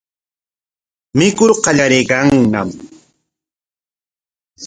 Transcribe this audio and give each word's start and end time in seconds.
Mikur 1.17 1.49
qallariykanñam. 1.63 2.69